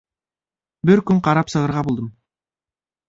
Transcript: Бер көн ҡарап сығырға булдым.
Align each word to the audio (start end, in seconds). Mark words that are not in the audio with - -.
Бер 0.89 1.03
көн 1.11 1.21
ҡарап 1.27 1.53
сығырға 1.55 1.85
булдым. 1.89 2.09